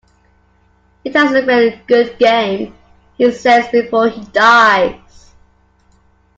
[1.03, 2.75] "It has been a good game,"
[3.19, 5.31] he says before he dies.